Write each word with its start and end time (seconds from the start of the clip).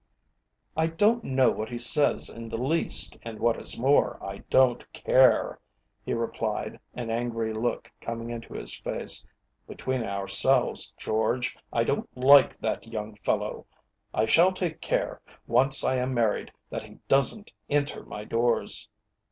"I 0.75 0.87
don't 0.87 1.23
know 1.23 1.51
what 1.51 1.69
he 1.69 1.77
says 1.77 2.27
in 2.27 2.49
the 2.49 2.59
least, 2.59 3.19
and 3.21 3.37
what 3.39 3.61
is 3.61 3.77
more 3.77 4.17
I 4.19 4.39
don't 4.49 4.91
care," 4.93 5.59
he 6.03 6.15
replied, 6.15 6.79
an 6.95 7.11
angry 7.11 7.53
look 7.53 7.91
coming 8.01 8.31
into 8.31 8.55
his 8.55 8.75
face. 8.75 9.23
"Between 9.67 10.01
ourselves, 10.03 10.91
George, 10.97 11.55
I 11.71 11.83
don't 11.83 12.09
like 12.17 12.57
that 12.61 12.87
young 12.87 13.13
fellow. 13.13 13.67
I 14.11 14.25
shall 14.25 14.51
take 14.51 14.81
care, 14.81 15.21
once 15.45 15.83
I 15.83 15.97
am 15.97 16.15
married, 16.15 16.51
that 16.71 16.81
he 16.85 16.97
doesn't 17.07 17.53
enter 17.69 18.03
my 18.03 18.23
doors." 18.23 18.89